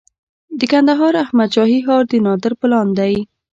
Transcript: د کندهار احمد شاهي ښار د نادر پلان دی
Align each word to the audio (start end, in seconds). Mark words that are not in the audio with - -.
د 0.59 0.61
کندهار 0.71 1.13
احمد 1.23 1.49
شاهي 1.55 1.79
ښار 1.85 2.03
د 2.11 2.13
نادر 2.25 2.53
پلان 2.61 2.87
دی 2.99 3.15